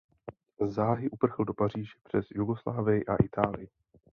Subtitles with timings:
[0.65, 3.69] Záhy uprchl do Paříže přes Jugoslávii a Itálii.